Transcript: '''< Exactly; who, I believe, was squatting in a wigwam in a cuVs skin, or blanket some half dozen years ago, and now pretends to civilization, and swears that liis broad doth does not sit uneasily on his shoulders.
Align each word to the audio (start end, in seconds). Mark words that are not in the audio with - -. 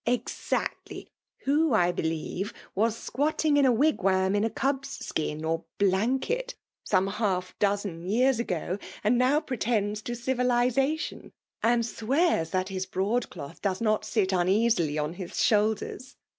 '''< 0.03 0.05
Exactly; 0.21 1.11
who, 1.43 1.75
I 1.75 1.91
believe, 1.91 2.55
was 2.73 2.97
squatting 2.97 3.55
in 3.57 3.67
a 3.67 3.71
wigwam 3.71 4.35
in 4.35 4.43
a 4.43 4.49
cuVs 4.49 4.85
skin, 4.87 5.45
or 5.45 5.65
blanket 5.77 6.55
some 6.83 7.05
half 7.05 7.53
dozen 7.59 8.07
years 8.07 8.39
ago, 8.39 8.79
and 9.03 9.15
now 9.15 9.39
pretends 9.39 10.01
to 10.01 10.15
civilization, 10.15 11.33
and 11.61 11.85
swears 11.85 12.49
that 12.49 12.69
liis 12.69 12.89
broad 12.89 13.29
doth 13.29 13.61
does 13.61 13.79
not 13.79 14.03
sit 14.03 14.31
uneasily 14.33 14.97
on 14.97 15.13
his 15.13 15.39
shoulders. 15.39 16.15